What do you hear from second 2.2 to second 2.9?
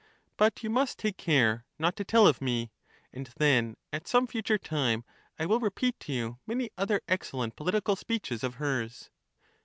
of me,